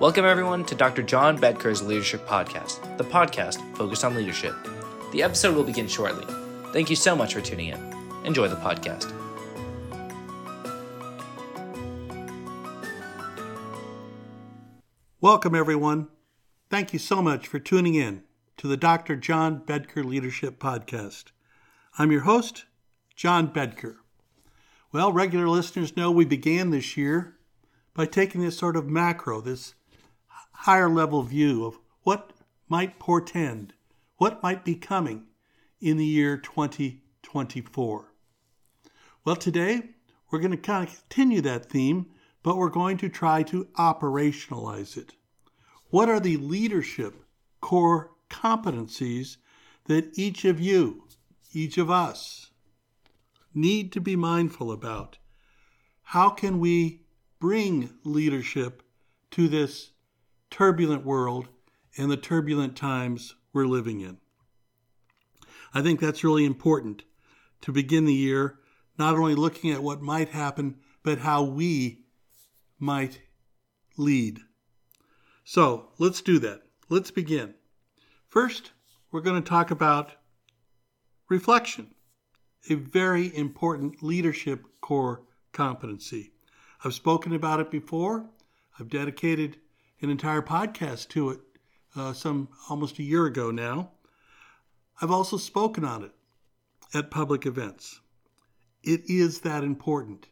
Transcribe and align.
Welcome, 0.00 0.24
everyone, 0.24 0.64
to 0.64 0.74
Dr. 0.74 1.02
John 1.02 1.36
Bedker's 1.36 1.82
Leadership 1.82 2.26
Podcast, 2.26 2.96
the 2.96 3.04
podcast 3.04 3.60
focused 3.76 4.02
on 4.02 4.14
leadership. 4.14 4.54
The 5.12 5.22
episode 5.22 5.54
will 5.54 5.62
begin 5.62 5.88
shortly. 5.88 6.24
Thank 6.72 6.88
you 6.88 6.96
so 6.96 7.14
much 7.14 7.34
for 7.34 7.42
tuning 7.42 7.68
in. 7.68 7.78
Enjoy 8.24 8.48
the 8.48 8.56
podcast. 8.56 9.12
Welcome, 15.20 15.54
everyone. 15.54 16.08
Thank 16.70 16.94
you 16.94 16.98
so 16.98 17.20
much 17.20 17.46
for 17.46 17.58
tuning 17.58 17.94
in 17.94 18.22
to 18.56 18.68
the 18.68 18.78
Dr. 18.78 19.16
John 19.16 19.60
Bedker 19.60 20.02
Leadership 20.02 20.58
Podcast. 20.58 21.24
I'm 21.98 22.10
your 22.10 22.22
host, 22.22 22.64
John 23.16 23.52
Bedker. 23.52 23.96
Well, 24.92 25.12
regular 25.12 25.46
listeners 25.46 25.94
know 25.94 26.10
we 26.10 26.24
began 26.24 26.70
this 26.70 26.96
year 26.96 27.36
by 27.92 28.06
taking 28.06 28.40
this 28.40 28.56
sort 28.56 28.76
of 28.76 28.88
macro, 28.88 29.42
this 29.42 29.74
higher 30.64 30.90
level 30.90 31.22
view 31.22 31.64
of 31.64 31.78
what 32.02 32.34
might 32.68 32.98
portend, 32.98 33.72
what 34.18 34.42
might 34.42 34.62
be 34.62 34.74
coming 34.74 35.24
in 35.80 35.96
the 35.96 36.04
year 36.04 36.36
2024. 36.36 38.12
Well, 39.24 39.36
today 39.36 39.94
we're 40.30 40.38
going 40.38 40.50
to 40.50 40.58
kind 40.58 40.86
of 40.86 40.94
continue 40.94 41.40
that 41.40 41.70
theme, 41.70 42.10
but 42.42 42.58
we're 42.58 42.68
going 42.68 42.98
to 42.98 43.08
try 43.08 43.42
to 43.44 43.68
operationalize 43.78 44.98
it. 44.98 45.14
What 45.88 46.10
are 46.10 46.20
the 46.20 46.36
leadership 46.36 47.14
core 47.62 48.10
competencies 48.28 49.38
that 49.86 50.10
each 50.18 50.44
of 50.44 50.60
you, 50.60 51.04
each 51.54 51.78
of 51.78 51.90
us, 51.90 52.50
need 53.54 53.92
to 53.92 54.00
be 54.00 54.14
mindful 54.14 54.70
about? 54.70 55.16
How 56.02 56.28
can 56.28 56.60
we 56.60 57.00
bring 57.40 57.94
leadership 58.04 58.82
to 59.30 59.48
this 59.48 59.92
turbulent 60.50 61.04
world 61.04 61.48
and 61.96 62.10
the 62.10 62.16
turbulent 62.16 62.76
times 62.76 63.34
we're 63.52 63.66
living 63.66 64.00
in? 64.00 64.18
I 65.72 65.82
think 65.82 66.00
that's 66.00 66.24
really 66.24 66.44
important 66.44 67.04
to 67.62 67.72
begin 67.72 68.04
the 68.04 68.14
year, 68.14 68.58
not 68.98 69.14
only 69.16 69.34
looking 69.34 69.70
at 69.70 69.82
what 69.82 70.02
might 70.02 70.30
happen, 70.30 70.76
but 71.02 71.18
how 71.18 71.42
we 71.42 72.04
might 72.78 73.20
lead. 73.96 74.40
So 75.44 75.90
let's 75.98 76.20
do 76.20 76.38
that. 76.40 76.62
Let's 76.88 77.10
begin. 77.10 77.54
First, 78.28 78.72
we're 79.12 79.20
going 79.20 79.42
to 79.42 79.48
talk 79.48 79.70
about 79.70 80.12
reflection, 81.28 81.94
a 82.68 82.74
very 82.74 83.34
important 83.36 84.02
leadership 84.02 84.64
core 84.80 85.22
competency. 85.52 86.32
I've 86.84 86.94
spoken 86.94 87.34
about 87.34 87.60
it 87.60 87.70
before. 87.70 88.30
I've 88.78 88.88
dedicated 88.88 89.58
an 90.02 90.10
entire 90.10 90.42
podcast 90.42 91.08
to 91.08 91.30
it 91.30 91.40
uh, 91.96 92.12
some 92.12 92.48
almost 92.68 92.98
a 92.98 93.02
year 93.02 93.26
ago 93.26 93.50
now. 93.50 93.92
I've 95.00 95.10
also 95.10 95.36
spoken 95.36 95.84
on 95.84 96.04
it 96.04 96.12
at 96.94 97.10
public 97.10 97.46
events. 97.46 98.00
It 98.82 99.02
is 99.08 99.40
that 99.40 99.64
important. 99.64 100.28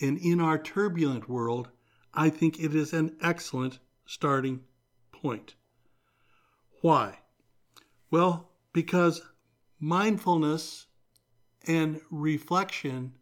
And 0.00 0.18
in 0.18 0.40
our 0.40 0.58
turbulent 0.58 1.28
world, 1.28 1.68
I 2.14 2.30
think 2.30 2.58
it 2.58 2.74
is 2.74 2.92
an 2.92 3.16
excellent 3.20 3.78
starting 4.06 4.60
point. 5.12 5.54
Why? 6.80 7.18
Well, 8.10 8.50
because 8.72 9.22
mindfulness 9.78 10.86
and 11.66 12.00
reflection 12.10 13.14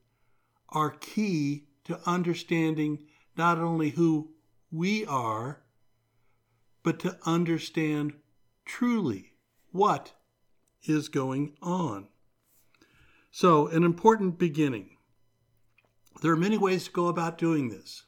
are 0.71 0.91
key 0.91 1.65
to 1.85 2.01
understanding 2.07 3.07
not 3.37 3.59
only 3.59 3.91
who 3.91 4.31
we 4.71 5.05
are, 5.07 5.63
but 6.83 6.99
to 6.99 7.19
understand 7.27 8.15
truly 8.65 9.35
what 9.71 10.13
is 10.85 11.09
going 11.09 11.55
on. 11.61 12.09
So, 13.31 13.67
an 13.69 13.85
important 13.85 14.39
beginning. 14.39 14.97
There 16.23 16.33
are 16.33 16.37
many 16.37 16.59
ways 16.59 16.85
to 16.85 16.91
go 16.91 17.09
about 17.09 17.39
doing 17.39 17.69
this. 17.69 18.05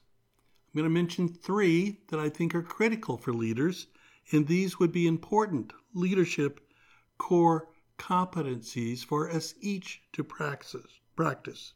I'm 0.75 0.78
going 0.78 0.84
to 0.84 0.94
mention 0.94 1.28
three 1.28 2.00
that 2.09 2.19
I 2.19 2.28
think 2.28 2.55
are 2.55 2.62
critical 2.62 3.19
for 3.19 3.32
leaders, 3.32 3.88
and 4.32 4.47
these 4.47 4.78
would 4.78 4.91
be 4.91 5.06
important 5.06 5.72
leadership 5.94 6.61
core 7.19 7.69
competencies 7.99 9.05
for 9.05 9.31
us 9.31 9.55
each 9.61 10.03
to 10.12 10.25
practice. 10.25 11.00
practice. 11.15 11.75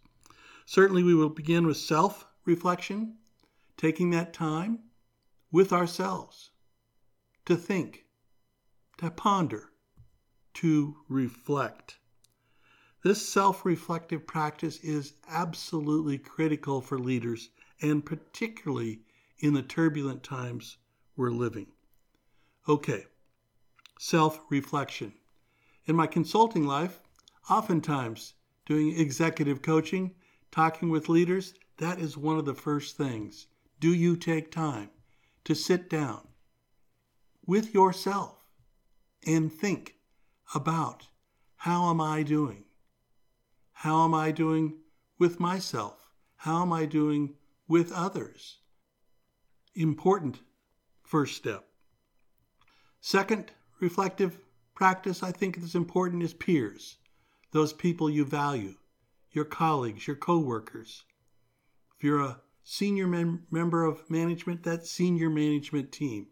Certainly, 0.65 1.03
we 1.03 1.15
will 1.15 1.29
begin 1.29 1.67
with 1.67 1.77
self 1.77 2.27
reflection, 2.45 3.19
taking 3.77 4.11
that 4.11 4.33
time 4.33 4.81
with 5.53 5.73
ourselves 5.73 6.51
to 7.47 7.57
think, 7.57 8.05
to 8.99 9.09
ponder, 9.09 9.71
to 10.53 10.97
reflect. 11.09 11.99
This 13.05 13.27
self 13.27 13.65
reflective 13.65 14.27
practice 14.27 14.79
is 14.81 15.13
absolutely 15.29 16.19
critical 16.19 16.81
for 16.81 16.99
leaders, 16.99 17.51
and 17.81 18.05
particularly 18.05 19.03
in 19.39 19.55
the 19.55 19.63
turbulent 19.63 20.25
times 20.25 20.79
we're 21.15 21.31
living. 21.31 21.69
Okay, 22.69 23.07
self 23.99 24.41
reflection. 24.51 25.15
In 25.85 25.95
my 25.95 26.09
consulting 26.09 26.67
life, 26.67 27.01
oftentimes 27.49 28.35
doing 28.65 28.99
executive 28.99 29.63
coaching, 29.63 30.17
talking 30.51 30.91
with 30.91 31.09
leaders, 31.09 31.55
that 31.77 32.01
is 32.01 32.17
one 32.17 32.39
of 32.39 32.45
the 32.45 32.55
first 32.55 32.97
things. 32.97 33.47
Do 33.79 33.95
you 33.95 34.17
take 34.17 34.51
time 34.51 34.91
to 35.45 35.55
sit 35.55 35.89
down 35.89 36.27
with 37.47 37.73
yourself 37.73 38.37
and 39.27 39.53
think 39.53 39.95
about 40.55 41.07
how 41.57 41.91
am 41.91 42.01
I 42.01 42.23
doing? 42.23 42.65
How 43.73 44.05
am 44.05 44.15
I 44.15 44.31
doing 44.31 44.79
with 45.19 45.41
myself? 45.41 45.97
How 46.37 46.63
am 46.63 46.73
I 46.73 46.87
doing 46.87 47.35
with 47.69 47.93
others? 47.93 48.59
Important 49.75 50.41
first 51.03 51.37
step. 51.37 51.67
Second 53.01 53.53
reflective 53.81 54.39
practice 54.75 55.23
I 55.23 55.33
think 55.33 55.59
is 55.59 55.75
important 55.75 56.23
is 56.23 56.35
peers, 56.35 56.99
those 57.53 57.73
people 57.73 58.11
you 58.11 58.25
value, 58.25 58.75
your 59.33 59.45
colleagues, 59.45 60.07
your 60.07 60.17
coworkers. 60.17 61.05
If 61.97 62.05
you're 62.05 62.21
a 62.21 62.41
senior 62.63 63.07
mem- 63.07 63.47
member 63.51 63.85
of 63.85 64.11
management, 64.11 64.63
that 64.65 64.87
senior 64.87 65.31
management 65.31 65.93
team. 65.93 66.27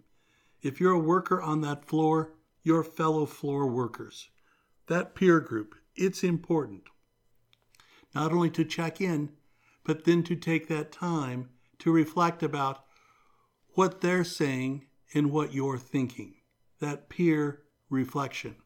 If 0.65 0.81
you're 0.81 0.93
a 0.93 0.99
worker 0.99 1.41
on 1.41 1.61
that 1.61 1.85
floor, 1.85 2.33
your 2.63 2.83
fellow 2.83 3.27
floor 3.27 3.67
workers 3.67 4.31
that 4.87 5.15
peer 5.15 5.41
group. 5.41 5.75
It's 5.95 6.25
important 6.25 6.83
not 8.15 8.33
only 8.33 8.51
to 8.51 8.65
check 8.65 9.01
in, 9.01 9.33
but 9.85 10.05
then 10.05 10.23
to 10.23 10.37
take 10.37 10.69
that 10.69 10.93
time 10.93 11.51
to 11.81 11.91
reflect 11.93 12.43
about 12.43 12.85
what 13.71 14.01
they're 14.01 14.25
saying 14.25 14.87
and 15.13 15.33
what 15.33 15.53
you're 15.53 15.79
thinking. 15.79 16.35
That 16.81 17.09
peer 17.09 17.63
reflection, 17.91 18.57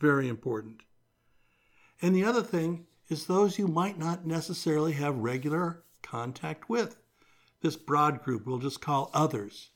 very 0.00 0.28
important. 0.28 0.82
And 2.02 2.14
the 2.14 2.24
other 2.24 2.42
thing 2.42 2.86
is 3.08 3.26
those 3.26 3.58
you 3.58 3.68
might 3.68 3.98
not 3.98 4.26
necessarily 4.26 4.92
have 4.92 5.16
regular 5.16 5.84
contact 6.02 6.68
with. 6.68 6.96
This 7.62 7.76
broad 7.76 8.22
group 8.22 8.46
we'll 8.46 8.58
just 8.58 8.80
call 8.80 9.10
others. 9.14 9.70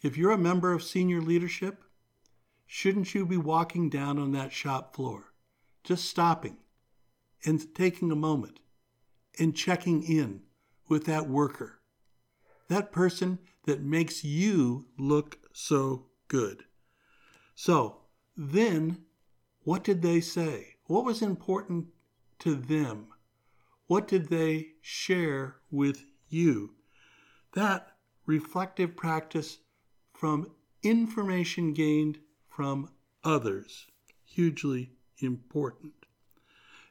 If 0.00 0.16
you're 0.16 0.30
a 0.30 0.38
member 0.38 0.72
of 0.72 0.84
senior 0.84 1.20
leadership, 1.20 1.82
shouldn't 2.66 3.14
you 3.14 3.26
be 3.26 3.36
walking 3.36 3.90
down 3.90 4.18
on 4.18 4.30
that 4.32 4.52
shop 4.52 4.94
floor, 4.94 5.32
just 5.82 6.04
stopping 6.04 6.58
and 7.44 7.74
taking 7.74 8.12
a 8.12 8.16
moment 8.16 8.60
and 9.40 9.56
checking 9.56 10.04
in 10.04 10.42
with 10.88 11.04
that 11.06 11.28
worker, 11.28 11.80
that 12.68 12.92
person 12.92 13.40
that 13.64 13.82
makes 13.82 14.22
you 14.22 14.86
look 14.96 15.38
so 15.52 16.06
good? 16.28 16.64
So 17.56 18.02
then, 18.36 19.04
what 19.64 19.82
did 19.82 20.02
they 20.02 20.20
say? 20.20 20.76
What 20.84 21.04
was 21.04 21.22
important 21.22 21.86
to 22.38 22.54
them? 22.54 23.08
What 23.88 24.06
did 24.06 24.28
they 24.28 24.74
share 24.80 25.56
with 25.72 26.04
you? 26.28 26.74
That 27.54 27.96
reflective 28.26 28.96
practice 28.96 29.58
from 30.18 30.50
information 30.82 31.72
gained 31.72 32.18
from 32.48 32.90
others. 33.22 33.86
Hugely 34.24 34.90
important. 35.18 35.92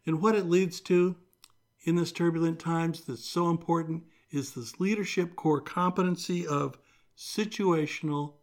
And 0.06 0.22
what 0.22 0.36
it 0.36 0.46
leads 0.46 0.80
to 0.82 1.18
in 1.84 1.98
this 1.98 2.14
turbulent 2.14 2.58
times 2.58 3.02
that's 3.02 3.26
so 3.26 3.50
important 3.50 4.04
is 4.32 4.54
this 4.54 4.80
leadership 4.80 5.36
core 5.36 5.60
competency 5.60 6.48
of 6.48 6.78
situational 7.18 8.36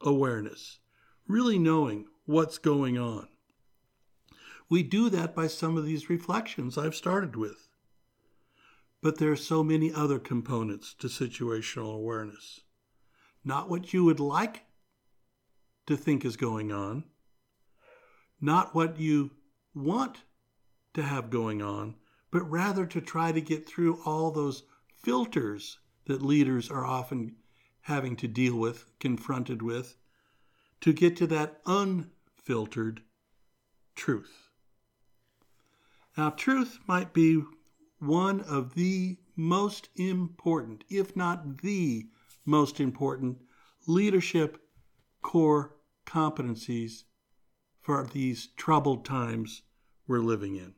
awareness, 0.00 0.78
really 1.26 1.58
knowing 1.58 2.06
what's 2.24 2.58
going 2.58 2.96
on. 2.96 3.26
We 4.70 4.84
do 4.84 5.10
that 5.10 5.34
by 5.34 5.48
some 5.48 5.76
of 5.76 5.84
these 5.84 6.08
reflections 6.08 6.78
I've 6.78 6.94
started 6.94 7.34
with. 7.34 7.68
But 9.02 9.18
there 9.18 9.32
are 9.32 9.36
so 9.36 9.64
many 9.64 9.92
other 9.92 10.20
components 10.20 10.94
to 11.00 11.08
situational 11.08 11.92
awareness. 11.92 12.60
Not 13.48 13.70
what 13.70 13.94
you 13.94 14.04
would 14.04 14.20
like 14.20 14.64
to 15.86 15.96
think 15.96 16.22
is 16.22 16.36
going 16.36 16.70
on, 16.70 17.02
not 18.42 18.74
what 18.74 19.00
you 19.00 19.30
want 19.74 20.18
to 20.92 21.02
have 21.02 21.30
going 21.30 21.62
on, 21.62 21.94
but 22.30 22.42
rather 22.50 22.84
to 22.84 23.00
try 23.00 23.32
to 23.32 23.40
get 23.40 23.66
through 23.66 23.98
all 24.04 24.30
those 24.30 24.64
filters 24.92 25.78
that 26.04 26.20
leaders 26.20 26.70
are 26.70 26.84
often 26.84 27.34
having 27.80 28.14
to 28.14 28.28
deal 28.28 28.54
with, 28.54 28.84
confronted 29.00 29.62
with, 29.62 29.96
to 30.82 30.92
get 30.92 31.16
to 31.16 31.26
that 31.26 31.58
unfiltered 31.64 33.00
truth. 33.96 34.50
Now, 36.18 36.28
truth 36.28 36.80
might 36.86 37.14
be 37.14 37.42
one 37.98 38.42
of 38.42 38.74
the 38.74 39.16
most 39.34 39.88
important, 39.96 40.84
if 40.90 41.16
not 41.16 41.62
the 41.62 42.08
most 42.48 42.80
important, 42.80 43.38
leadership 43.86 44.58
core 45.22 45.76
competencies 46.06 47.04
for 47.80 48.08
these 48.12 48.48
troubled 48.56 49.04
times 49.04 49.62
we're 50.06 50.20
living 50.20 50.56
in. 50.56 50.74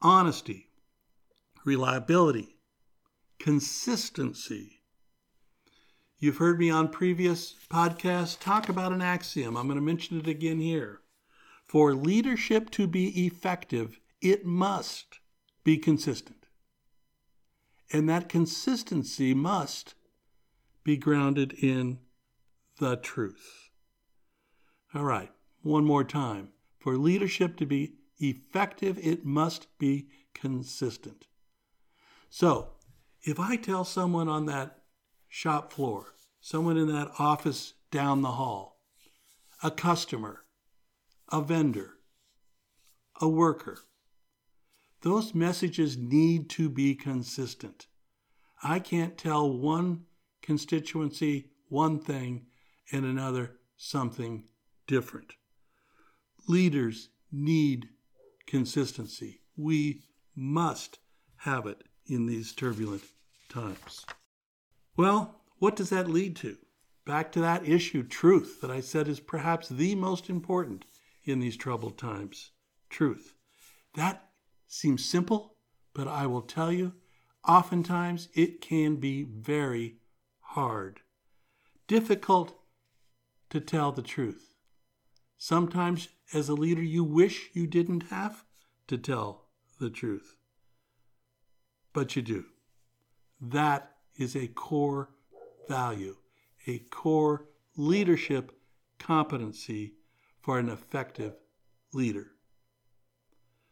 Honesty, 0.00 0.70
reliability, 1.64 2.56
consistency. 3.38 4.80
You've 6.18 6.38
heard 6.38 6.58
me 6.58 6.70
on 6.70 6.88
previous 6.88 7.54
podcasts 7.70 8.38
talk 8.38 8.68
about 8.68 8.92
an 8.92 9.02
axiom. 9.02 9.56
I'm 9.56 9.66
going 9.66 9.76
to 9.76 9.82
mention 9.82 10.18
it 10.18 10.26
again 10.26 10.60
here. 10.60 11.00
For 11.64 11.94
leadership 11.94 12.70
to 12.70 12.86
be 12.86 13.26
effective, 13.26 14.00
it 14.20 14.46
must 14.46 15.20
be 15.64 15.78
consistent. 15.78 16.46
And 17.92 18.08
that 18.08 18.28
consistency 18.28 19.34
must 19.34 19.94
be 20.84 20.96
grounded 20.96 21.52
in 21.52 21.98
the 22.78 22.96
truth. 22.96 23.70
All 24.94 25.04
right, 25.04 25.30
one 25.62 25.84
more 25.84 26.04
time. 26.04 26.48
For 26.78 26.96
leadership 26.96 27.56
to 27.58 27.66
be 27.66 27.94
effective, 28.18 28.98
it 28.98 29.24
must 29.24 29.66
be 29.78 30.08
consistent. 30.34 31.26
So, 32.28 32.70
if 33.22 33.38
I 33.38 33.56
tell 33.56 33.84
someone 33.84 34.28
on 34.28 34.46
that 34.46 34.78
shop 35.28 35.72
floor, 35.72 36.14
someone 36.40 36.76
in 36.76 36.88
that 36.88 37.12
office 37.18 37.74
down 37.90 38.22
the 38.22 38.32
hall, 38.32 38.80
a 39.62 39.70
customer, 39.70 40.44
a 41.30 41.40
vendor, 41.40 41.94
a 43.20 43.28
worker, 43.28 43.78
those 45.02 45.34
messages 45.34 45.96
need 45.96 46.48
to 46.50 46.68
be 46.68 46.94
consistent. 46.94 47.86
I 48.62 48.78
can't 48.78 49.18
tell 49.18 49.50
one 49.50 50.04
constituency 50.42 51.50
one 51.68 51.98
thing 51.98 52.46
and 52.90 53.04
another 53.04 53.52
something 53.76 54.44
different. 54.86 55.34
Leaders 56.46 57.08
need 57.30 57.88
consistency. 58.46 59.40
We 59.56 60.02
must 60.36 60.98
have 61.38 61.66
it 61.66 61.84
in 62.06 62.26
these 62.26 62.52
turbulent 62.52 63.02
times. 63.48 64.04
Well, 64.96 65.40
what 65.58 65.76
does 65.76 65.90
that 65.90 66.10
lead 66.10 66.36
to? 66.36 66.56
Back 67.06 67.32
to 67.32 67.40
that 67.40 67.66
issue, 67.66 68.02
truth, 68.02 68.60
that 68.60 68.70
I 68.70 68.80
said 68.80 69.08
is 69.08 69.20
perhaps 69.20 69.68
the 69.68 69.94
most 69.94 70.28
important 70.28 70.84
in 71.24 71.40
these 71.40 71.56
troubled 71.56 71.98
times. 71.98 72.50
Truth. 72.90 73.34
That 73.94 74.28
seems 74.66 75.04
simple, 75.04 75.56
but 75.94 76.06
I 76.06 76.26
will 76.26 76.42
tell 76.42 76.70
you, 76.70 76.92
oftentimes 77.46 78.28
it 78.34 78.60
can 78.60 78.96
be 78.96 79.24
very 79.24 79.96
hard, 80.52 81.00
difficult 81.88 82.54
to 83.48 83.58
tell 83.58 83.90
the 83.90 84.02
truth. 84.02 84.54
Sometimes, 85.38 86.08
as 86.34 86.50
a 86.50 86.54
leader, 86.54 86.82
you 86.82 87.02
wish 87.02 87.48
you 87.54 87.66
didn't 87.66 88.04
have 88.04 88.44
to 88.86 88.98
tell 88.98 89.46
the 89.80 89.88
truth, 89.88 90.36
but 91.94 92.14
you 92.14 92.22
do. 92.22 92.44
That 93.40 93.96
is 94.16 94.36
a 94.36 94.46
core 94.46 95.08
value, 95.68 96.16
a 96.66 96.80
core 96.80 97.46
leadership 97.74 98.52
competency 98.98 99.94
for 100.42 100.58
an 100.58 100.68
effective 100.68 101.32
leader. 101.94 102.32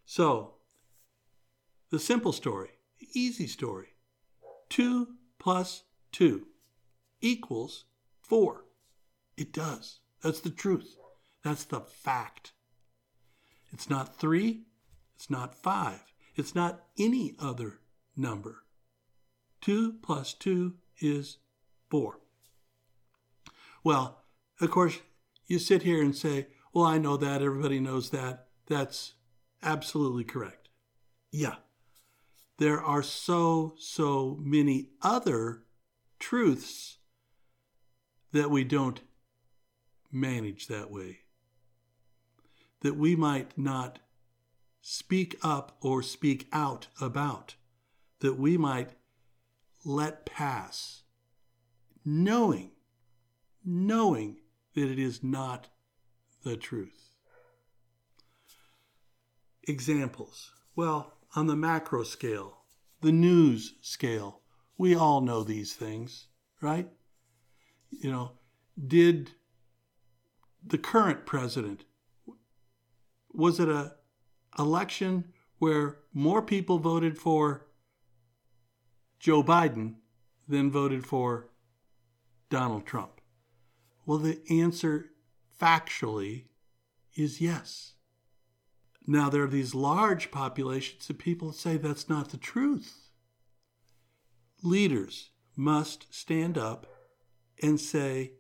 So, 0.06 0.54
the 1.90 1.98
simple 1.98 2.32
story, 2.32 2.70
easy 3.12 3.46
story 3.46 3.88
2 4.70 5.08
plus 5.38 5.82
2 6.12 6.46
equals 7.20 7.84
4. 8.22 8.64
It 9.36 9.52
does. 9.52 10.00
That's 10.22 10.40
the 10.40 10.50
truth. 10.50 10.96
That's 11.42 11.64
the 11.64 11.80
fact. 11.80 12.52
It's 13.72 13.88
not 13.88 14.18
3. 14.18 14.62
It's 15.16 15.30
not 15.30 15.54
5. 15.54 16.00
It's 16.36 16.54
not 16.54 16.84
any 16.98 17.34
other 17.38 17.80
number. 18.16 18.64
2 19.62 19.94
plus 20.02 20.34
2 20.34 20.74
is 21.00 21.38
4. 21.90 22.18
Well, 23.82 24.22
of 24.60 24.70
course, 24.70 24.98
you 25.46 25.58
sit 25.58 25.82
here 25.82 26.02
and 26.02 26.14
say, 26.14 26.48
well, 26.72 26.84
I 26.84 26.98
know 26.98 27.16
that. 27.16 27.42
Everybody 27.42 27.80
knows 27.80 28.10
that. 28.10 28.46
That's 28.66 29.14
absolutely 29.62 30.24
correct. 30.24 30.68
Yeah. 31.32 31.56
There 32.58 32.80
are 32.80 33.02
so, 33.02 33.74
so 33.78 34.38
many 34.40 34.90
other 35.02 35.64
truths 36.18 36.98
that 38.32 38.50
we 38.50 38.64
don't 38.64 39.00
manage 40.12 40.66
that 40.68 40.90
way. 40.90 41.20
That 42.80 42.96
we 42.96 43.16
might 43.16 43.56
not 43.58 43.98
speak 44.80 45.36
up 45.42 45.76
or 45.80 46.02
speak 46.02 46.48
out 46.52 46.88
about. 47.00 47.54
That 48.20 48.38
we 48.38 48.56
might 48.56 48.90
let 49.84 50.26
pass, 50.26 51.02
knowing, 52.04 52.72
knowing 53.64 54.38
that 54.74 54.90
it 54.90 54.98
is 54.98 55.22
not 55.22 55.68
the 56.44 56.56
truth. 56.56 57.16
Examples. 59.64 60.52
Well, 60.74 61.14
on 61.34 61.46
the 61.46 61.56
macro 61.56 62.02
scale, 62.02 62.58
the 63.00 63.12
news 63.12 63.74
scale, 63.80 64.40
we 64.76 64.94
all 64.94 65.20
know 65.20 65.42
these 65.42 65.74
things, 65.74 66.26
right? 66.60 66.88
You 67.90 68.10
know, 68.10 68.32
did 68.86 69.32
the 70.64 70.78
current 70.78 71.26
president 71.26 71.84
was 73.32 73.60
it 73.60 73.68
a 73.68 73.94
election 74.58 75.32
where 75.58 75.98
more 76.12 76.42
people 76.42 76.78
voted 76.78 77.18
for 77.18 77.66
Joe 79.18 79.42
Biden 79.42 79.96
than 80.48 80.70
voted 80.70 81.06
for 81.06 81.50
Donald 82.48 82.86
Trump? 82.86 83.20
Well, 84.04 84.18
the 84.18 84.40
answer 84.50 85.10
factually 85.60 86.44
is 87.14 87.40
yes. 87.40 87.94
Now, 89.06 89.28
there 89.28 89.44
are 89.44 89.48
these 89.48 89.74
large 89.74 90.30
populations 90.30 91.08
of 91.10 91.18
people 91.18 91.48
that 91.48 91.56
say 91.56 91.76
that's 91.76 92.08
not 92.08 92.30
the 92.30 92.36
truth. 92.36 93.10
Leaders 94.62 95.30
must 95.56 96.12
stand 96.14 96.58
up 96.58 96.86
and 97.62 97.80
say, 97.80 98.32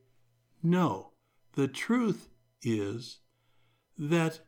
no, 0.62 1.12
the 1.54 1.68
truth 1.68 2.28
is 2.62 3.18
that 3.98 4.40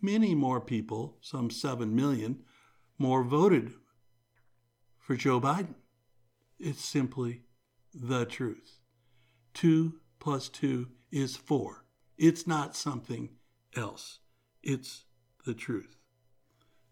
many 0.00 0.34
more 0.34 0.60
people, 0.60 1.16
some 1.20 1.50
7 1.50 1.94
million 1.94 2.42
more, 2.98 3.22
voted 3.22 3.72
for 4.98 5.16
Joe 5.16 5.40
Biden. 5.40 5.74
It's 6.58 6.84
simply 6.84 7.42
the 7.92 8.24
truth. 8.24 8.78
2 9.54 9.94
plus 10.18 10.48
2 10.48 10.88
is 11.10 11.36
4. 11.36 11.84
It's 12.18 12.46
not 12.46 12.76
something 12.76 13.30
else. 13.76 14.20
It's 14.62 15.04
the 15.44 15.54
truth. 15.54 15.96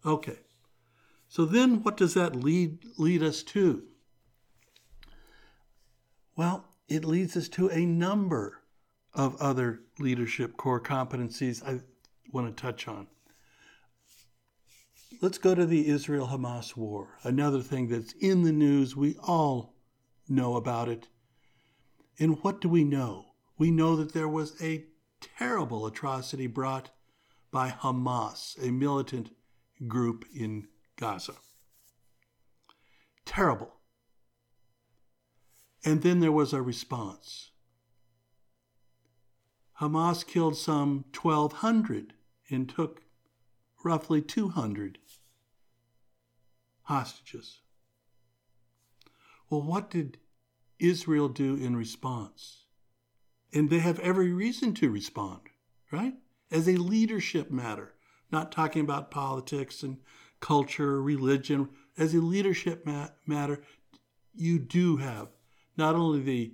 Okay. 0.05 0.39
So 1.27 1.45
then 1.45 1.83
what 1.83 1.97
does 1.97 2.13
that 2.13 2.35
lead 2.35 2.85
lead 2.97 3.23
us 3.23 3.43
to? 3.43 3.83
Well, 6.35 6.65
it 6.87 7.05
leads 7.05 7.35
us 7.35 7.49
to 7.49 7.69
a 7.69 7.85
number 7.85 8.61
of 9.13 9.35
other 9.41 9.81
leadership 9.99 10.57
core 10.57 10.81
competencies 10.81 11.63
I 11.65 11.79
want 12.31 12.55
to 12.55 12.61
touch 12.61 12.87
on. 12.87 13.07
Let's 15.21 15.37
go 15.37 15.55
to 15.55 15.65
the 15.65 15.87
Israel 15.87 16.27
Hamas 16.27 16.75
war, 16.75 17.17
another 17.23 17.61
thing 17.61 17.87
that's 17.87 18.13
in 18.13 18.43
the 18.43 18.51
news. 18.51 18.95
We 18.95 19.15
all 19.21 19.73
know 20.27 20.55
about 20.55 20.89
it. 20.89 21.07
And 22.19 22.43
what 22.43 22.59
do 22.61 22.69
we 22.69 22.83
know? 22.83 23.25
We 23.57 23.71
know 23.71 23.95
that 23.95 24.13
there 24.13 24.27
was 24.27 24.61
a 24.61 24.85
terrible 25.21 25.85
atrocity 25.85 26.47
brought 26.47 26.91
by 27.51 27.69
Hamas, 27.69 28.61
a 28.61 28.71
militant 28.71 29.31
group 29.87 30.25
in 30.35 30.67
Gaza. 30.97 31.35
Terrible. 33.25 33.71
And 35.85 36.01
then 36.01 36.19
there 36.19 36.31
was 36.31 36.51
a 36.51 36.63
response. 36.63 37.51
Hamas 39.79 40.25
killed 40.25 40.57
some 40.57 41.05
1,200 41.13 42.13
and 42.49 42.67
took 42.67 43.03
roughly 43.83 44.21
200 44.21 44.97
hostages. 46.83 47.59
Well, 49.49 49.61
what 49.61 49.91
did 49.91 50.17
Israel 50.79 51.29
do 51.29 51.55
in 51.55 51.75
response? 51.75 52.63
And 53.53 53.69
they 53.69 53.79
have 53.79 53.99
every 53.99 54.33
reason 54.33 54.73
to 54.75 54.89
respond, 54.89 55.41
right? 55.91 56.15
As 56.49 56.67
a 56.67 56.77
leadership 56.77 57.51
matter, 57.51 57.93
not 58.31 58.51
talking 58.51 58.81
about 58.81 59.11
politics 59.11 59.83
and 59.83 59.97
culture, 60.39 61.01
religion. 61.01 61.69
As 61.97 62.13
a 62.13 62.21
leadership 62.21 62.85
ma- 62.85 63.09
matter, 63.25 63.61
you 64.33 64.59
do 64.59 64.97
have 64.97 65.29
not 65.77 65.95
only 65.95 66.21
the 66.21 66.53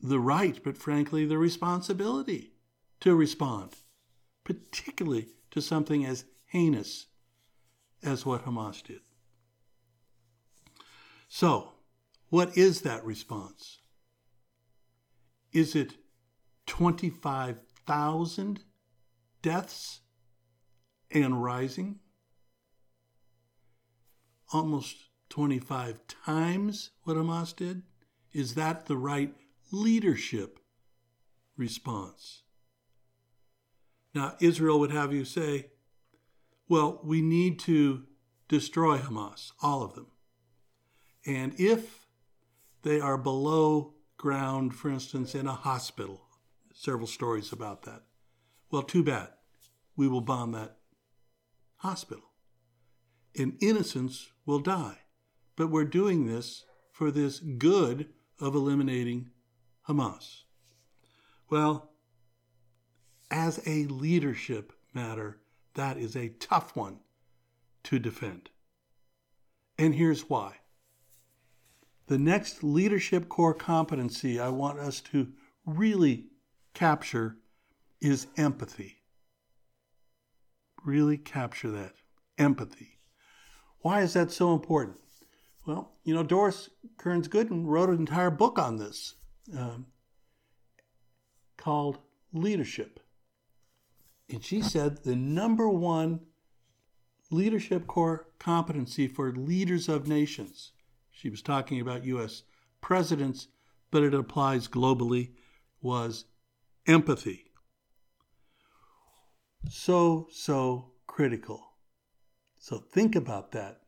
the 0.00 0.20
right, 0.20 0.62
but 0.62 0.76
frankly, 0.76 1.24
the 1.24 1.38
responsibility 1.38 2.52
to 3.00 3.16
respond, 3.16 3.72
particularly 4.44 5.28
to 5.50 5.60
something 5.60 6.04
as 6.04 6.24
heinous 6.46 7.06
as 8.02 8.24
what 8.24 8.44
Hamas 8.44 8.80
did. 8.82 9.00
So, 11.28 11.72
what 12.28 12.56
is 12.56 12.82
that 12.82 13.04
response? 13.04 13.80
Is 15.52 15.74
it 15.74 15.94
25,000 16.66 18.60
deaths 19.42 20.00
and 21.10 21.42
rising? 21.42 21.98
Almost 24.52 24.96
25 25.30 26.06
times 26.06 26.90
what 27.02 27.16
Hamas 27.16 27.56
did? 27.56 27.82
Is 28.32 28.54
that 28.54 28.86
the 28.86 28.96
right 28.96 29.34
leadership 29.70 30.58
response? 31.56 32.42
Now, 34.14 34.36
Israel 34.40 34.80
would 34.80 34.90
have 34.90 35.12
you 35.12 35.24
say, 35.24 35.70
well, 36.68 37.00
we 37.02 37.22
need 37.22 37.58
to 37.60 38.04
destroy 38.48 38.98
Hamas, 38.98 39.52
all 39.62 39.82
of 39.82 39.94
them. 39.94 40.08
And 41.26 41.54
if 41.58 42.06
they 42.82 43.00
are 43.00 43.18
below 43.18 43.94
ground, 44.16 44.74
for 44.74 44.90
instance, 44.90 45.34
in 45.34 45.46
a 45.46 45.52
hospital, 45.52 46.22
several 46.72 47.06
stories 47.06 47.52
about 47.52 47.82
that, 47.82 48.02
well, 48.70 48.82
too 48.82 49.02
bad. 49.02 49.28
We 49.96 50.08
will 50.08 50.20
bomb 50.20 50.52
that 50.52 50.76
hospital. 51.76 52.24
And 53.36 53.56
innocents 53.60 54.32
will 54.46 54.60
die. 54.60 54.98
But 55.56 55.70
we're 55.70 55.84
doing 55.84 56.26
this 56.26 56.64
for 56.92 57.10
this 57.10 57.40
good 57.40 58.08
of 58.40 58.54
eliminating 58.54 59.30
Hamas. 59.88 60.42
Well, 61.50 61.90
as 63.30 63.60
a 63.66 63.84
leadership 63.86 64.72
matter, 64.94 65.38
that 65.74 65.96
is 65.96 66.16
a 66.16 66.28
tough 66.28 66.74
one 66.76 67.00
to 67.84 67.98
defend. 67.98 68.50
And 69.78 69.94
here's 69.94 70.28
why. 70.28 70.56
The 72.06 72.18
next 72.18 72.64
leadership 72.64 73.28
core 73.28 73.54
competency 73.54 74.40
I 74.40 74.48
want 74.48 74.78
us 74.78 75.00
to 75.12 75.28
really 75.66 76.26
capture 76.74 77.36
is 78.00 78.26
empathy. 78.36 79.02
Really 80.84 81.18
capture 81.18 81.70
that 81.70 81.94
empathy. 82.38 82.98
Why 83.80 84.02
is 84.02 84.14
that 84.14 84.30
so 84.30 84.54
important? 84.54 84.96
Well, 85.68 85.92
you 86.02 86.14
know, 86.14 86.22
Doris 86.22 86.70
Kearns 86.96 87.28
Goodwin 87.28 87.66
wrote 87.66 87.90
an 87.90 87.96
entire 87.96 88.30
book 88.30 88.58
on 88.58 88.78
this 88.78 89.16
um, 89.54 89.84
called 91.58 91.98
Leadership. 92.32 93.00
And 94.30 94.42
she 94.42 94.62
said 94.62 95.04
the 95.04 95.14
number 95.14 95.68
one 95.68 96.20
leadership 97.30 97.86
core 97.86 98.28
competency 98.38 99.06
for 99.08 99.30
leaders 99.30 99.90
of 99.90 100.08
nations, 100.08 100.72
she 101.10 101.28
was 101.28 101.42
talking 101.42 101.82
about 101.82 102.06
U.S. 102.06 102.44
presidents, 102.80 103.48
but 103.90 104.02
it 104.02 104.14
applies 104.14 104.68
globally, 104.68 105.32
was 105.82 106.24
empathy. 106.86 107.44
So, 109.68 110.28
so 110.32 110.92
critical. 111.06 111.74
So 112.56 112.78
think 112.78 113.14
about 113.14 113.52
that. 113.52 113.82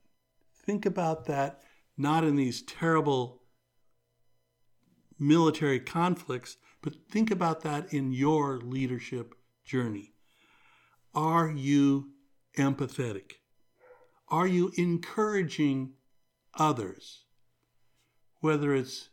Think 0.66 0.84
about 0.84 1.24
that 1.24 1.62
not 2.00 2.24
in 2.24 2.34
these 2.34 2.62
terrible 2.62 3.42
military 5.18 5.78
conflicts, 5.78 6.56
but 6.80 6.94
think 7.10 7.30
about 7.30 7.60
that 7.60 7.92
in 7.92 8.10
your 8.10 8.58
leadership 8.58 9.34
journey. 9.66 10.14
Are 11.14 11.50
you 11.50 12.12
empathetic? 12.56 13.32
Are 14.28 14.46
you 14.46 14.72
encouraging 14.78 15.92
others, 16.58 17.24
whether 18.40 18.74
it's 18.74 19.10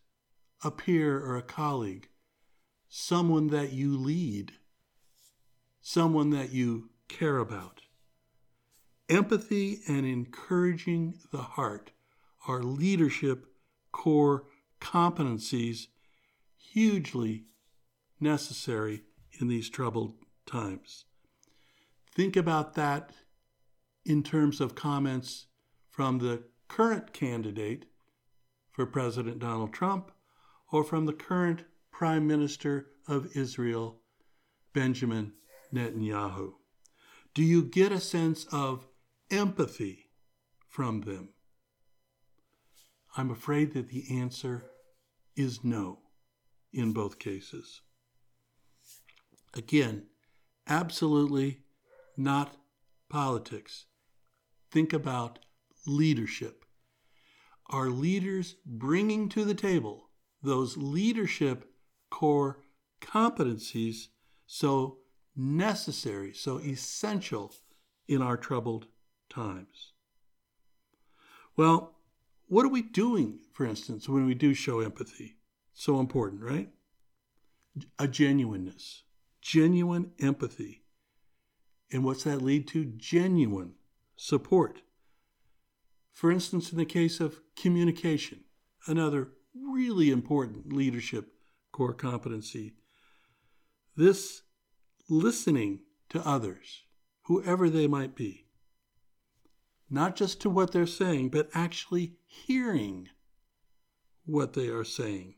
a 0.64 0.72
peer 0.72 1.20
or 1.20 1.36
a 1.36 1.42
colleague, 1.42 2.08
someone 2.88 3.48
that 3.48 3.74
you 3.74 3.98
lead, 3.98 4.54
someone 5.82 6.30
that 6.30 6.54
you 6.54 6.92
care 7.10 7.40
about? 7.40 7.82
Empathy 9.10 9.80
and 9.90 10.06
encouraging 10.06 11.16
the 11.34 11.42
heart 11.42 11.92
are 12.48 12.64
leadership 12.64 13.46
core 13.92 14.46
competencies 14.80 15.88
hugely 16.58 17.46
necessary 18.20 19.04
in 19.40 19.48
these 19.48 19.70
troubled 19.70 20.14
times. 20.46 21.06
Think 22.16 22.36
about 22.36 22.74
that 22.76 23.12
in 24.06 24.24
terms 24.24 24.62
of 24.62 24.76
comments 24.76 25.48
from 25.90 26.20
the 26.20 26.44
current 26.68 27.14
candidate 27.14 27.86
for 28.72 28.86
President 28.86 29.40
Donald 29.40 29.74
Trump 29.74 30.12
or 30.72 30.84
from 30.84 31.06
the 31.06 31.14
current 31.14 31.64
Prime 31.92 32.28
Minister 32.28 32.88
of 33.08 33.36
Israel, 33.36 34.02
Benjamin 34.74 35.34
Netanyahu. 35.74 36.54
Do 37.34 37.44
you 37.44 37.64
get 37.64 37.92
a 37.92 38.00
sense 38.00 38.46
of 38.52 38.88
empathy 39.30 40.10
from 40.68 41.02
them? 41.02 41.30
I'm 43.18 43.32
afraid 43.32 43.74
that 43.74 43.90
the 43.90 44.06
answer 44.20 44.70
is 45.36 45.64
no 45.64 46.00
in 46.72 46.94
both 46.94 47.18
cases. 47.18 47.82
Again, 49.56 50.06
absolutely 50.68 51.62
not 52.16 52.56
politics. 53.10 53.86
Think 54.70 54.94
about 54.94 55.40
leadership. 55.88 56.64
Are 57.72 57.90
leaders 57.90 58.56
bringing 58.68 59.30
to 59.30 59.44
the 59.44 59.56
table 59.56 60.12
those 60.44 60.78
leadership 60.78 61.66
core 62.12 62.60
competencies 63.02 64.10
so 64.46 65.00
necessary, 65.36 66.34
so 66.34 66.60
essential 66.60 67.52
in 68.08 68.22
our 68.22 68.38
troubled 68.38 68.86
times? 69.28 69.94
Well, 71.56 71.97
what 72.48 72.66
are 72.66 72.70
we 72.70 72.82
doing, 72.82 73.40
for 73.54 73.66
instance, 73.66 74.08
when 74.08 74.26
we 74.26 74.34
do 74.34 74.54
show 74.54 74.80
empathy? 74.80 75.38
So 75.74 76.00
important, 76.00 76.42
right? 76.42 76.70
A 78.00 78.08
genuineness, 78.08 79.04
genuine 79.42 80.12
empathy. 80.20 80.84
And 81.92 82.04
what's 82.04 82.24
that 82.24 82.42
lead 82.42 82.68
to? 82.70 82.86
Genuine 82.86 83.74
support. 84.16 84.82
For 86.12 86.32
instance, 86.32 86.72
in 86.72 86.78
the 86.78 86.86
case 86.86 87.20
of 87.20 87.42
communication, 87.56 88.46
another 88.88 89.30
really 89.54 90.10
important 90.10 90.74
leadership 90.74 91.28
core 91.72 91.94
competency, 91.94 92.74
this 93.96 94.42
listening 95.10 95.82
to 96.10 96.28
others, 96.28 96.84
whoever 97.26 97.70
they 97.70 97.88
might 97.88 98.16
be, 98.16 98.47
not 99.90 100.16
just 100.16 100.42
to 100.42 100.50
what 100.50 100.72
they're 100.72 100.86
saying, 100.86 101.30
but 101.30 101.50
actually 101.54 102.14
hearing 102.26 103.10
what 104.26 104.54
they 104.54 104.68
are 104.68 104.84
saying. 104.84 105.36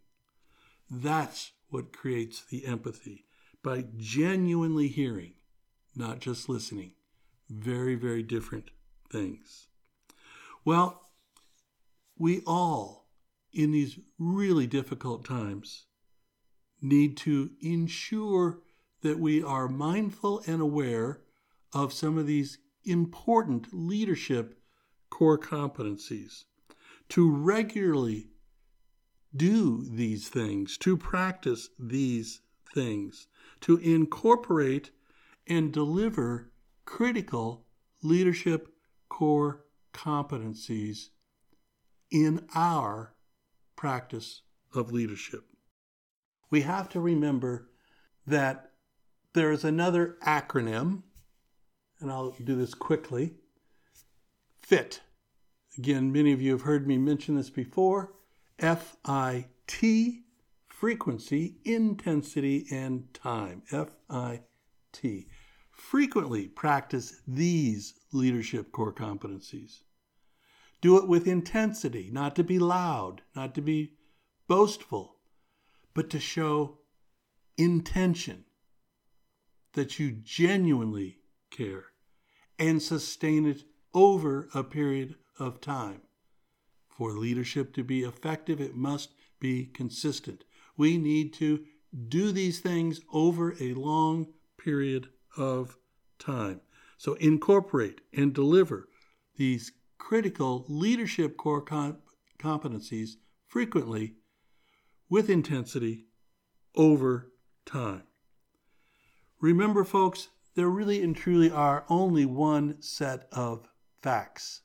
That's 0.90 1.52
what 1.70 1.94
creates 1.94 2.42
the 2.42 2.66
empathy 2.66 3.26
by 3.62 3.86
genuinely 3.98 4.88
hearing 4.88 5.34
not 5.96 6.20
just 6.20 6.50
listening. 6.50 6.94
Very, 7.50 7.96
very 7.96 8.24
different 8.24 8.72
things. 9.12 9.68
Well, 10.64 11.02
we 12.18 12.42
all, 12.46 13.08
in 13.54 13.72
these 13.72 14.00
really 14.18 14.68
difficult 14.68 15.26
times, 15.26 15.86
need 16.82 17.18
to 17.18 17.52
ensure 17.62 18.60
that 19.02 19.20
we 19.20 19.44
are 19.44 19.68
mindful 19.68 20.42
and 20.46 20.62
aware 20.62 21.22
of 21.74 21.94
some 21.94 22.18
of 22.18 22.28
these 22.28 22.58
important 22.84 23.68
leadership 23.72 24.60
core 25.10 25.38
competencies. 25.38 26.46
To 27.10 27.32
regularly 27.32 28.28
do 29.36 29.86
these 29.90 30.30
things, 30.30 30.78
to 30.78 30.98
practice 30.98 31.70
these 31.80 32.42
things, 32.74 33.28
to 33.62 33.78
incorporate 33.78 34.92
and 35.48 35.74
deliver 35.74 36.52
critical 36.86 37.66
leadership 38.04 38.70
core 39.10 39.66
competencies 39.94 41.10
in 42.12 42.48
our 42.56 43.14
practice 43.76 44.42
of 44.74 44.92
leadership. 44.92 45.44
We 46.50 46.62
have 46.62 46.90
to 46.90 47.00
remember 47.00 47.70
that 48.26 48.72
there 49.34 49.52
is 49.52 49.64
another 49.64 50.18
acronym, 50.26 51.04
and 52.00 52.12
I'll 52.12 52.36
do 52.44 52.56
this 52.56 52.74
quickly 52.74 53.34
FIT. 54.62 55.02
Again, 55.78 56.12
many 56.12 56.32
of 56.32 56.42
you 56.42 56.52
have 56.52 56.62
heard 56.62 56.88
me 56.88 56.98
mention 56.98 57.36
this 57.36 57.50
before 57.50 58.14
F 58.60 58.98
I 59.06 59.48
T, 59.68 60.24
frequency, 60.68 61.58
intensity, 61.64 62.66
and 62.72 63.14
time. 63.14 63.64
F 63.72 63.96
I 64.10 64.42
T. 64.92 65.28
Frequently 65.72 66.48
practice 66.48 67.22
these 67.28 67.94
leadership 68.12 68.72
core 68.72 68.94
competencies. 68.94 69.82
Do 70.82 70.98
it 70.98 71.08
with 71.08 71.28
intensity, 71.28 72.10
not 72.12 72.36
to 72.36 72.44
be 72.44 72.60
loud, 72.60 73.22
not 73.36 73.56
to 73.56 73.62
be 73.62 73.94
boastful, 74.48 75.16
but 75.94 76.10
to 76.10 76.20
show 76.20 76.80
intention 77.58 78.46
that 79.74 80.00
you 80.00 80.12
genuinely 80.12 81.20
care 81.52 81.86
and 82.60 82.82
sustain 82.82 83.48
it 83.48 83.64
over 83.94 84.50
a 84.54 84.64
period 84.64 85.16
of 85.40 85.62
time. 85.62 86.02
For 86.90 87.14
leadership 87.14 87.74
to 87.76 87.84
be 87.84 88.02
effective, 88.02 88.60
it 88.60 88.76
must 88.76 89.14
be 89.40 89.66
consistent. 89.66 90.44
We 90.78 90.98
need 90.98 91.34
to 91.36 91.64
do 92.10 92.32
these 92.32 92.60
things 92.60 93.00
over 93.12 93.56
a 93.60 93.74
long 93.74 94.28
period 94.58 95.08
of 95.38 95.78
time. 96.20 96.62
So 96.98 97.14
incorporate 97.16 98.02
and 98.14 98.34
deliver 98.34 98.90
these 99.38 99.72
critical 99.98 100.66
leadership 100.68 101.38
core 101.38 101.64
competencies 102.38 103.12
frequently 103.48 104.16
with 105.10 105.30
intensity 105.30 106.06
over 106.76 107.32
time. 107.66 108.04
Remember, 109.42 109.86
folks, 109.86 110.28
there 110.60 110.68
really 110.68 111.02
and 111.02 111.16
truly 111.16 111.50
are 111.50 111.86
only 111.88 112.26
one 112.26 112.82
set 112.82 113.30
of 113.32 113.70
facts. 114.02 114.60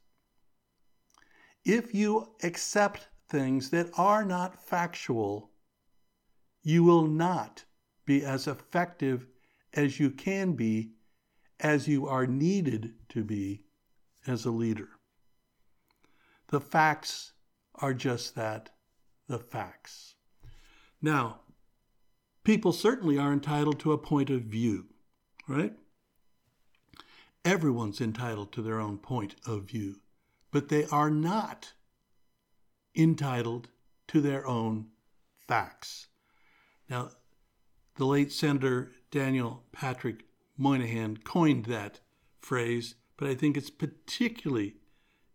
If 1.64 1.94
you 1.94 2.30
accept 2.42 3.06
things 3.28 3.70
that 3.70 3.90
are 3.96 4.24
not 4.24 4.60
factual, 4.60 5.52
you 6.64 6.82
will 6.82 7.06
not 7.06 7.64
be 8.04 8.24
as 8.24 8.48
effective 8.48 9.28
as 9.72 10.00
you 10.00 10.10
can 10.10 10.54
be 10.54 10.90
as 11.60 11.86
you 11.86 12.08
are 12.08 12.26
needed 12.26 12.94
to 13.10 13.22
be 13.22 13.62
as 14.26 14.44
a 14.44 14.50
leader. 14.50 14.88
The 16.48 16.60
facts 16.60 17.34
are 17.76 17.94
just 17.94 18.34
that 18.34 18.70
the 19.28 19.38
facts. 19.38 20.16
Now, 21.00 21.42
people 22.42 22.72
certainly 22.72 23.16
are 23.16 23.32
entitled 23.32 23.78
to 23.78 23.92
a 23.92 23.98
point 23.98 24.28
of 24.28 24.42
view, 24.42 24.86
right? 25.46 25.72
Everyone's 27.44 28.00
entitled 28.00 28.52
to 28.52 28.62
their 28.62 28.80
own 28.80 28.98
point 28.98 29.36
of 29.46 29.64
view, 29.64 30.00
but 30.50 30.68
they 30.68 30.86
are 30.86 31.10
not 31.10 31.74
entitled 32.96 33.68
to 34.08 34.20
their 34.20 34.46
own 34.46 34.86
facts. 35.46 36.06
Now, 36.88 37.10
the 37.96 38.06
late 38.06 38.32
Senator 38.32 38.92
Daniel 39.10 39.64
Patrick 39.72 40.24
Moynihan 40.56 41.18
coined 41.18 41.66
that 41.66 42.00
phrase, 42.40 42.94
but 43.16 43.28
I 43.28 43.34
think 43.34 43.56
it's 43.56 43.70
particularly 43.70 44.76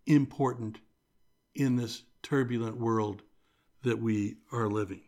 important 0.06 0.80
in 1.54 1.76
this 1.76 2.04
turbulent 2.22 2.78
world 2.78 3.22
that 3.84 4.02
we 4.02 4.38
are 4.52 4.68
living. 4.68 5.02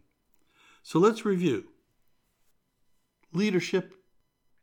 So 0.84 1.00
let's 1.00 1.26
review. 1.26 1.66
Leadership 3.34 3.96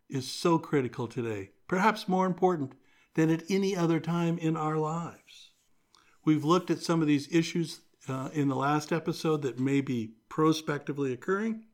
is 0.08 0.30
so 0.30 0.58
critical 0.58 1.06
today, 1.06 1.50
perhaps 1.68 2.08
more 2.08 2.26
important 2.26 2.72
than 3.14 3.30
at 3.30 3.44
any 3.48 3.76
other 3.76 4.00
time 4.00 4.38
in 4.38 4.56
our 4.56 4.76
lives. 4.76 5.50
We've 6.24 6.44
looked 6.44 6.70
at 6.70 6.82
some 6.82 7.00
of 7.00 7.06
these 7.06 7.32
issues 7.32 7.80
uh, 8.08 8.30
in 8.32 8.48
the 8.48 8.56
last 8.56 8.92
episode 8.92 9.42
that 9.42 9.60
may 9.60 9.80
be 9.80 10.14
prospectively 10.28 11.12
occurring. 11.12 11.64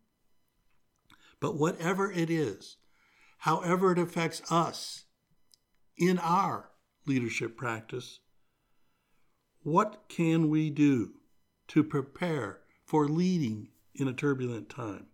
But 1.41 1.57
whatever 1.57 2.11
it 2.11 2.31
is, 2.31 2.77
however 3.39 3.93
it 3.93 3.99
affects 3.99 4.43
us 4.51 5.05
in 5.97 6.19
our 6.19 6.71
leadership 7.07 7.57
practice, 7.57 8.21
what 9.63 10.05
can 10.09 10.51
we 10.51 10.71
do 10.71 11.13
to 11.69 11.85
prepare 11.85 12.61
for 12.85 13.09
leading 13.09 13.69
in 13.95 14.09
a 14.09 14.13
turbulent 14.13 14.69
time? 14.69 15.07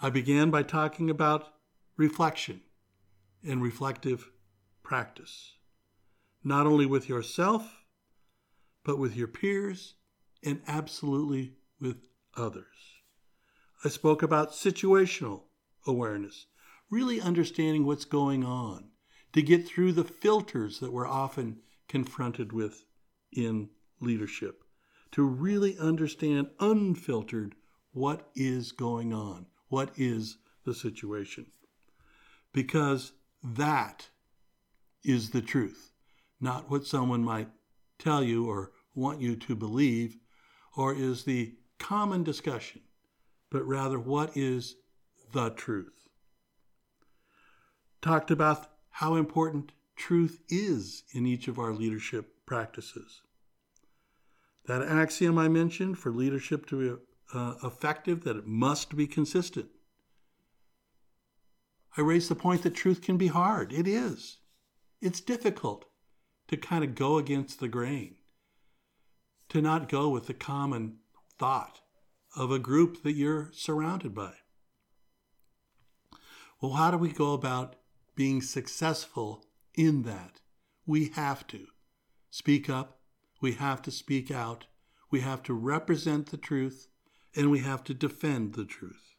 I 0.00 0.10
began 0.10 0.50
by 0.50 0.62
talking 0.62 1.08
about 1.08 1.48
reflection 1.96 2.60
and 3.46 3.62
reflective 3.62 4.30
practice, 4.82 5.52
not 6.42 6.66
only 6.66 6.86
with 6.86 7.08
yourself, 7.08 7.84
but 8.84 8.98
with 8.98 9.16
your 9.16 9.28
peers 9.28 9.94
and 10.44 10.60
absolutely 10.66 11.54
with 11.80 11.96
others. 12.36 12.64
I 13.84 13.88
spoke 13.88 14.22
about 14.22 14.52
situational 14.52 15.42
awareness, 15.86 16.46
really 16.90 17.20
understanding 17.20 17.84
what's 17.84 18.04
going 18.04 18.44
on 18.44 18.90
to 19.32 19.42
get 19.42 19.66
through 19.66 19.92
the 19.92 20.04
filters 20.04 20.80
that 20.80 20.92
we're 20.92 21.06
often 21.06 21.58
confronted 21.88 22.52
with 22.52 22.84
in 23.32 23.68
leadership, 24.00 24.62
to 25.12 25.22
really 25.22 25.78
understand 25.78 26.48
unfiltered 26.60 27.54
what 27.92 28.28
is 28.34 28.72
going 28.72 29.12
on, 29.12 29.46
what 29.68 29.90
is 29.96 30.38
the 30.64 30.74
situation. 30.74 31.46
Because 32.52 33.12
that 33.42 34.08
is 35.04 35.30
the 35.30 35.42
truth, 35.42 35.92
not 36.40 36.70
what 36.70 36.86
someone 36.86 37.24
might 37.24 37.48
tell 37.98 38.22
you 38.22 38.48
or 38.48 38.72
want 38.94 39.20
you 39.20 39.36
to 39.36 39.54
believe, 39.54 40.16
or 40.76 40.94
is 40.94 41.24
the 41.24 41.54
common 41.78 42.22
discussion, 42.22 42.80
but 43.50 43.66
rather 43.66 43.98
what 43.98 44.36
is 44.36 44.76
the 45.32 45.50
truth. 45.50 46.08
Talked 48.02 48.30
about 48.30 48.68
how 48.90 49.16
important 49.16 49.72
truth 49.96 50.40
is 50.48 51.04
in 51.12 51.26
each 51.26 51.48
of 51.48 51.58
our 51.58 51.72
leadership 51.72 52.46
practices. 52.46 53.22
That 54.66 54.82
axiom 54.82 55.38
I 55.38 55.48
mentioned 55.48 55.98
for 55.98 56.10
leadership 56.10 56.66
to 56.66 56.80
be 56.80 57.02
uh, 57.34 57.54
effective, 57.62 58.24
that 58.24 58.36
it 58.36 58.46
must 58.46 58.96
be 58.96 59.06
consistent. 59.06 59.66
I 61.96 62.02
raised 62.02 62.28
the 62.28 62.34
point 62.34 62.62
that 62.62 62.74
truth 62.74 63.00
can 63.00 63.16
be 63.16 63.28
hard. 63.28 63.72
It 63.72 63.86
is. 63.86 64.38
It's 65.00 65.20
difficult 65.20 65.86
to 66.48 66.56
kind 66.56 66.84
of 66.84 66.94
go 66.94 67.16
against 67.16 67.58
the 67.58 67.68
grain, 67.68 68.16
to 69.48 69.62
not 69.62 69.88
go 69.88 70.08
with 70.08 70.26
the 70.26 70.34
common 70.34 70.98
thought 71.38 71.80
of 72.36 72.50
a 72.50 72.58
group 72.58 73.02
that 73.02 73.14
you're 73.14 73.50
surrounded 73.52 74.14
by. 74.14 74.34
Well, 76.60 76.72
how 76.72 76.90
do 76.90 76.98
we 76.98 77.12
go 77.12 77.32
about 77.32 77.76
being 78.14 78.42
successful 78.42 79.44
in 79.74 80.02
that? 80.02 80.40
We 80.86 81.08
have 81.10 81.46
to 81.48 81.66
speak 82.30 82.70
up, 82.70 83.00
we 83.40 83.52
have 83.52 83.82
to 83.82 83.90
speak 83.90 84.30
out, 84.30 84.66
we 85.10 85.20
have 85.20 85.42
to 85.44 85.54
represent 85.54 86.30
the 86.30 86.36
truth, 86.36 86.88
and 87.34 87.50
we 87.50 87.60
have 87.60 87.84
to 87.84 87.94
defend 87.94 88.54
the 88.54 88.64
truth. 88.64 89.15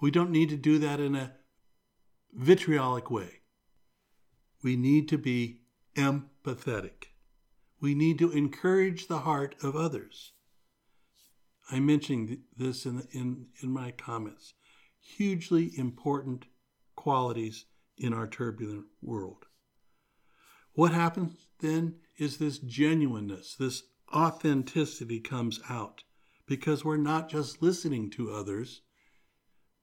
We 0.00 0.10
don't 0.10 0.30
need 0.30 0.48
to 0.48 0.56
do 0.56 0.78
that 0.78 0.98
in 0.98 1.14
a 1.14 1.34
vitriolic 2.32 3.10
way. 3.10 3.40
We 4.62 4.76
need 4.76 5.08
to 5.08 5.18
be 5.18 5.60
empathetic. 5.96 7.08
We 7.80 7.94
need 7.94 8.18
to 8.18 8.30
encourage 8.30 9.06
the 9.06 9.20
heart 9.20 9.54
of 9.62 9.76
others. 9.76 10.32
I 11.70 11.80
mentioned 11.80 12.38
this 12.56 12.84
in, 12.84 13.06
in, 13.12 13.46
in 13.62 13.70
my 13.70 13.92
comments. 13.92 14.54
Hugely 15.00 15.72
important 15.78 16.46
qualities 16.96 17.66
in 17.96 18.12
our 18.12 18.26
turbulent 18.26 18.86
world. 19.00 19.44
What 20.72 20.92
happens 20.92 21.46
then 21.60 21.96
is 22.18 22.38
this 22.38 22.58
genuineness, 22.58 23.54
this 23.58 23.82
authenticity 24.14 25.20
comes 25.20 25.60
out 25.68 26.02
because 26.46 26.84
we're 26.84 26.96
not 26.96 27.28
just 27.28 27.62
listening 27.62 28.10
to 28.10 28.32
others, 28.32 28.82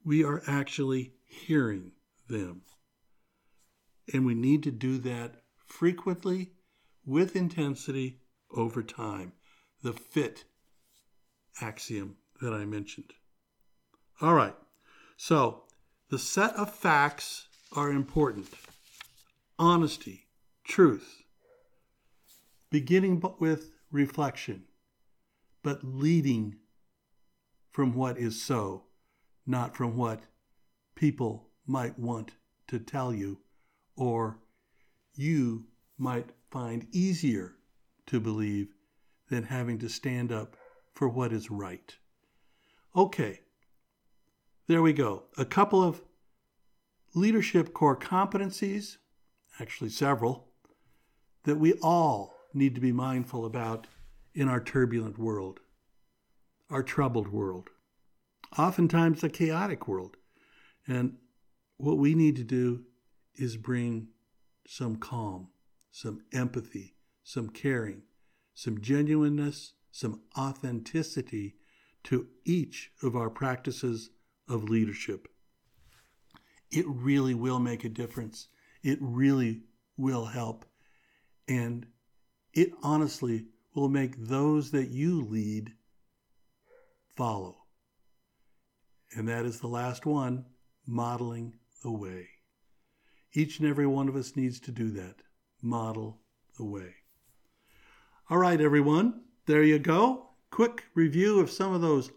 we 0.08 0.24
are 0.24 0.41
actually 0.48 1.12
hearing 1.26 1.91
them. 2.30 2.62
And 4.13 4.26
we 4.26 4.36
need 4.36 4.63
to 4.63 4.72
do 4.72 4.98
that 5.00 5.41
frequently 5.65 6.52
with 7.06 7.36
intensity 7.36 8.22
over 8.56 8.82
time. 8.82 9.34
The 9.84 9.91
fit 9.91 10.46
axiom 11.60 12.15
that 12.41 12.54
I 12.54 12.63
mentioned. 12.63 13.12
All 14.22 14.34
right. 14.34 14.56
So 15.17 15.63
the 16.10 16.17
set 16.17 16.56
of 16.56 16.74
facts 16.74 17.50
are 17.76 17.89
important 17.89 18.48
honesty, 19.60 20.28
truth, 20.63 21.24
beginning 22.72 23.22
with 23.39 23.72
reflection, 23.91 24.63
but 25.63 25.84
leading 25.84 26.56
from 27.72 27.93
what 27.93 28.17
is 28.17 28.41
so, 28.41 28.87
not 29.47 29.75
from 29.75 29.95
what 29.95 30.21
people 30.95 31.47
might 31.65 31.97
want 31.97 32.31
to 32.67 32.79
tell 32.79 33.13
you 33.13 33.39
or 33.95 34.39
you 35.15 35.65
might 35.97 36.29
find 36.51 36.86
easier 36.91 37.55
to 38.05 38.19
believe 38.19 38.73
than 39.29 39.43
having 39.43 39.79
to 39.79 39.89
stand 39.89 40.31
up 40.31 40.55
for 40.93 41.10
what 41.10 41.33
is 41.33 41.49
right. 41.51 41.95
Okay, 42.95 43.41
there 44.67 44.81
we 44.81 44.93
go. 44.93 45.23
A 45.38 45.45
couple 45.45 45.83
of 45.83 46.01
leadership 47.13 47.73
core 47.73 47.97
competencies, 47.97 48.97
actually 49.60 49.89
several, 49.89 50.47
that 51.43 51.57
we 51.57 51.73
all 51.81 52.36
need 52.53 52.75
to 52.75 52.81
be 52.81 52.91
mindful 52.91 53.45
about 53.45 53.88
in 54.33 54.47
our 54.47 54.60
turbulent 54.60 55.17
world, 55.17 55.60
our 56.69 56.83
troubled 56.83 57.27
world, 57.29 57.69
oftentimes 58.58 59.24
a 59.24 59.30
chaotic 59.30 59.88
world. 59.88 60.17
And 60.88 61.17
what 61.78 61.98
we 61.98 62.15
need 62.15 62.36
to 62.38 62.43
do 62.43 62.84
is 63.36 63.58
bring 63.58 64.08
some 64.67 64.96
calm, 64.98 65.50
some 65.91 66.22
empathy, 66.34 66.96
some 67.24 67.50
caring, 67.50 68.04
some 68.54 68.82
genuineness, 68.82 69.74
some 69.91 70.22
authenticity 70.38 71.56
to 72.04 72.28
each 72.46 72.91
of 73.04 73.15
our 73.15 73.30
practices 73.30 74.10
of 74.48 74.63
leadership. 74.63 75.28
It 76.72 76.86
really 76.88 77.34
will 77.34 77.60
make 77.60 77.84
a 77.84 77.89
difference. 77.89 78.48
It 78.84 78.98
really 79.02 79.62
will 79.98 80.26
help. 80.26 80.65
And 81.48 81.86
it 82.54 82.72
honestly 82.82 83.46
will 83.76 83.89
make 83.89 84.15
those 84.17 84.72
that 84.72 84.89
you 84.89 85.22
lead 85.22 85.74
follow. 87.15 87.66
And 89.15 89.28
that 89.28 89.46
is 89.46 89.60
the 89.60 89.67
last 89.67 90.06
one 90.06 90.46
modeling 90.86 91.54
the 91.84 91.91
way. 91.91 92.28
Each 93.34 93.60
and 93.60 93.67
every 93.67 93.88
one 93.88 94.08
of 94.10 94.15
us 94.15 94.36
needs 94.36 94.60
to 94.62 94.72
do 94.72 94.91
that. 94.91 95.15
Model 95.62 96.22
the 96.58 96.65
way. 96.65 96.96
All 98.30 98.38
right, 98.38 98.60
everyone, 98.60 99.22
there 99.46 99.63
you 99.63 99.80
go. 99.80 100.30
Quick 100.52 100.84
review 100.96 101.39
of 101.39 101.50
some 101.50 101.74
of 101.74 101.82
those 101.82 102.12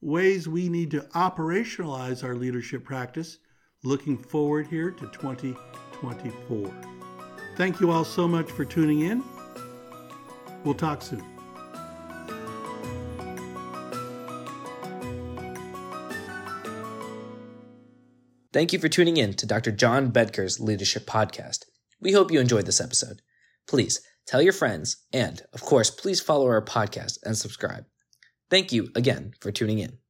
ways 0.00 0.48
we 0.48 0.68
need 0.68 0.90
to 0.90 1.00
operationalize 1.14 2.22
our 2.22 2.34
leadership 2.34 2.84
practice 2.84 3.38
looking 3.82 4.18
forward 4.18 4.66
here 4.66 4.90
to 4.90 5.06
2024. 5.06 6.74
Thank 7.56 7.80
you 7.80 7.90
all 7.90 8.04
so 8.04 8.28
much 8.28 8.50
for 8.50 8.64
tuning 8.64 9.00
in. 9.00 9.22
We'll 10.64 10.74
talk 10.74 11.00
soon. 11.00 11.35
Thank 18.56 18.72
you 18.72 18.78
for 18.78 18.88
tuning 18.88 19.18
in 19.18 19.34
to 19.34 19.44
Dr. 19.44 19.70
John 19.70 20.08
Bedker's 20.08 20.58
Leadership 20.58 21.04
Podcast. 21.04 21.66
We 22.00 22.12
hope 22.12 22.32
you 22.32 22.40
enjoyed 22.40 22.64
this 22.64 22.80
episode. 22.80 23.20
Please 23.68 24.00
tell 24.26 24.40
your 24.40 24.54
friends, 24.54 25.04
and 25.12 25.42
of 25.52 25.60
course, 25.60 25.90
please 25.90 26.22
follow 26.22 26.46
our 26.46 26.64
podcast 26.64 27.18
and 27.22 27.36
subscribe. 27.36 27.84
Thank 28.48 28.72
you 28.72 28.88
again 28.94 29.34
for 29.42 29.52
tuning 29.52 29.80
in. 29.80 29.98